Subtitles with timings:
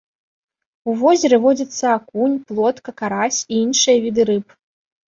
[0.89, 4.61] У возеры водзяцца акунь, плотка, карась і іншыя віды рыб.